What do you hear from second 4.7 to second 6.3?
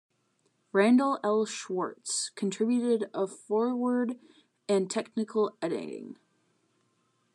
technical editing.